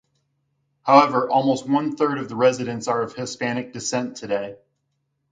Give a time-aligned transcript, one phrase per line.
[0.81, 4.55] However, almost one-third of residents are of Hispanic descent today.